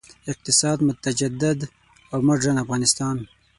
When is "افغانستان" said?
2.63-3.17